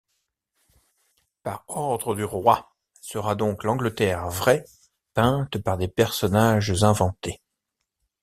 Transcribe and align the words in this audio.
Par 1.43 1.63
ordre 1.67 2.15
du 2.15 2.23
Roi 2.23 2.73
sera 3.01 3.35
donc 3.35 3.63
l’Angleterre 3.63 4.29
vraie, 4.31 4.65
peinte 5.13 5.59
par 5.59 5.77
des 5.77 5.87
personnages 5.87 6.81
inventés. 6.83 7.39